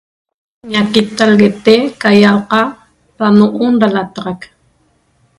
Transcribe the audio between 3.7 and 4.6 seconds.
da lataxa'c